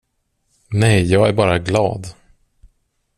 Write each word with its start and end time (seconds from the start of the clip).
Nej, 0.69 1.11
jag 1.11 1.27
är 1.29 1.33
bara 1.33 1.59
glad. 1.59 2.13